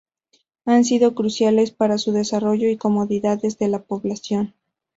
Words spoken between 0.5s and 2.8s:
Han sido cruciales para su desarrollo y